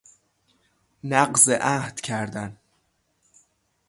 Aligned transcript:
نقض 1.03 1.45
عﮩد 1.65 1.95
کردن 2.07 2.51